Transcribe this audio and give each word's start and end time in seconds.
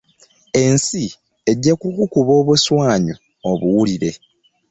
Ensi 0.63 1.05
ejja 1.51 1.73
kukukuba 1.81 2.31
obuswanyu 2.41 3.15
obuwulire. 3.51 4.11